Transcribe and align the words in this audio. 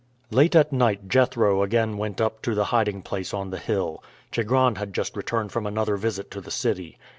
Late 0.31 0.55
at 0.55 0.73
night 0.73 1.07
Jethro 1.07 1.61
again 1.61 1.95
went 1.95 2.19
up 2.19 2.41
to 2.41 2.55
the 2.55 2.65
hiding 2.73 3.03
place 3.03 3.35
on 3.35 3.51
the 3.51 3.59
hill. 3.59 4.03
Chigron 4.31 4.77
had 4.77 4.93
just 4.95 5.15
returned 5.15 5.51
from 5.51 5.67
another 5.67 5.95
visit 5.95 6.31
to 6.31 6.41
the 6.41 6.49
city. 6.49 6.97